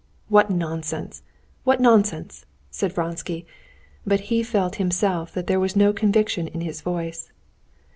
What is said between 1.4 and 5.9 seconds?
what nonsense!" said Vronsky; but he felt himself that there was